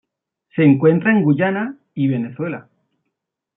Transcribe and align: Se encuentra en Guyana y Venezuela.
Se 0.55 0.63
encuentra 0.63 1.11
en 1.11 1.21
Guyana 1.21 1.77
y 1.93 2.07
Venezuela. 2.07 2.67